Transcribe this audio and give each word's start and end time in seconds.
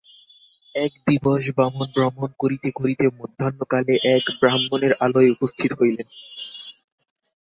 এক 0.75 0.91
দিবস 1.07 1.43
বামন 1.57 1.87
ভ্রমণ 1.95 2.29
করিতে 2.39 2.69
করিতে 2.71 3.05
মধ্যাহ্ন 3.19 3.59
কালে 3.71 3.93
এক 4.15 4.23
ব্রাহ্মণের 4.39 4.93
আলয়ে 5.05 5.33
উপস্থিত 5.35 5.71
হইলেন। 5.79 6.07